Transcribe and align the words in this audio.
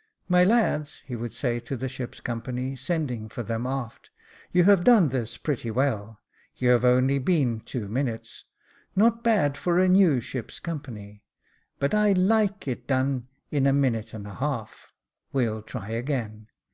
"My 0.28 0.44
lads," 0.44 1.00
he 1.06 1.16
would 1.16 1.32
say 1.32 1.58
to 1.58 1.74
the 1.74 1.88
ship's 1.88 2.20
company, 2.20 2.76
sending 2.76 3.30
for 3.30 3.42
them 3.42 3.66
aft," 3.66 4.10
you 4.52 4.64
have 4.64 4.84
done 4.84 5.08
this 5.08 5.38
pretty 5.38 5.70
well; 5.70 6.20
you 6.56 6.68
have 6.68 6.84
only 6.84 7.18
been 7.18 7.60
two 7.60 7.88
minutes; 7.88 8.44
not 8.94 9.24
bad 9.24 9.56
for 9.56 9.78
a 9.78 9.88
new 9.88 10.20
ship's 10.20 10.60
company, 10.60 11.22
but 11.78 11.94
I 11.94 12.12
like 12.12 12.68
it 12.68 12.86
done 12.86 13.28
in 13.50 13.66
a 13.66 13.72
minute 13.72 14.12
and 14.12 14.26
a 14.26 14.34
half. 14.34 14.92
We'll 15.32 15.62
try 15.62 15.88
again." 15.92 16.48